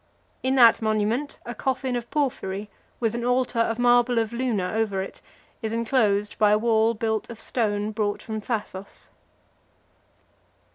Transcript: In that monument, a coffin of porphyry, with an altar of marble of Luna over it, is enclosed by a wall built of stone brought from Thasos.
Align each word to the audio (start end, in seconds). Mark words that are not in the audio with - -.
In 0.41 0.55
that 0.55 0.81
monument, 0.81 1.37
a 1.45 1.53
coffin 1.53 1.95
of 1.95 2.09
porphyry, 2.09 2.71
with 2.99 3.13
an 3.13 3.23
altar 3.23 3.59
of 3.59 3.77
marble 3.77 4.17
of 4.17 4.33
Luna 4.33 4.71
over 4.73 4.99
it, 5.03 5.21
is 5.61 5.71
enclosed 5.71 6.39
by 6.39 6.49
a 6.53 6.57
wall 6.57 6.95
built 6.95 7.29
of 7.29 7.39
stone 7.39 7.91
brought 7.91 8.19
from 8.23 8.41
Thasos. 8.41 9.09